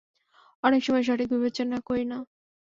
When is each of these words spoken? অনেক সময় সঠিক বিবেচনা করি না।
অনেক 0.63 0.81
সময় 0.83 1.03
সঠিক 1.03 1.27
বিবেচনা 1.33 1.77
করি 1.87 2.03
না। 2.05 2.17